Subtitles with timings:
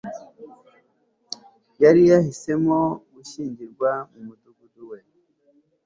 [1.83, 2.79] yari yahisemo
[3.13, 4.99] gushyingirwa mu mudugudu we